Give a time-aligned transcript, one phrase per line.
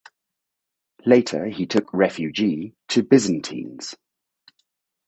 [1.05, 3.95] Later he took refugee to Byzantines.